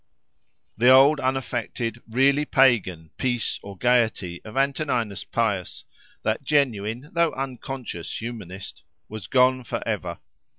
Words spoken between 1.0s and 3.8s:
unaffected, really pagan, peace or